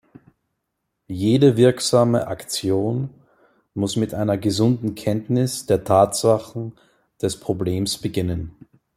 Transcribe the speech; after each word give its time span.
Jede 1.05 1.57
wirksame 1.57 2.25
Aktion 2.25 3.11
muss 3.75 3.97
mit 3.97 4.15
einer 4.15 4.35
gesunden 4.35 4.95
Kenntnis 4.95 5.67
der 5.67 5.83
Tatsachen 5.83 6.73
des 7.21 7.39
Problems 7.39 7.99
beginnen. 7.99 8.55